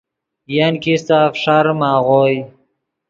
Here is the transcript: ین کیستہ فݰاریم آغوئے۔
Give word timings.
ین 0.55 0.73
کیستہ 0.83 1.19
فݰاریم 1.41 1.79
آغوئے۔ 1.93 2.37